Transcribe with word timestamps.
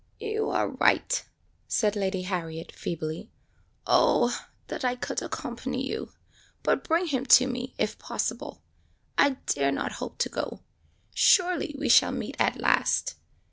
"You 0.19 0.49
are 0.49 0.67
right!" 0.69 1.23
said 1.67 1.95
Lady 1.95 2.23
Harriet, 2.23 2.71
feebly. 2.71 3.29
"Oh! 3.85 4.35
that 4.65 4.83
I 4.83 4.95
could 4.95 5.21
accompany 5.21 5.87
you! 5.87 6.11
But 6.63 6.83
bring 6.83 7.05
him 7.05 7.27
to 7.27 7.45
me 7.45 7.75
if 7.77 7.99
possible. 7.99 8.63
I 9.15 9.37
dare 9.45 9.71
not 9.71 9.91
hope 10.01 10.17
to 10.17 10.29
go. 10.29 10.61
Surely 11.13 11.75
we 11.77 11.87
shall 11.87 12.11
meet 12.13 12.35
at 12.39 12.59
last. 12.59 13.13